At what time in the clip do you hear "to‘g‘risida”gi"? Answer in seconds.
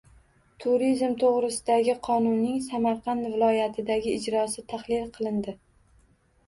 1.23-1.95